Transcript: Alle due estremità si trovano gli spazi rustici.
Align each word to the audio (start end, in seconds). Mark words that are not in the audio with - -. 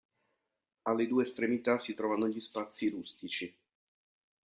Alle 0.87 1.05
due 1.05 1.21
estremità 1.21 1.77
si 1.77 1.93
trovano 1.93 2.27
gli 2.27 2.39
spazi 2.39 2.89
rustici. 2.89 3.55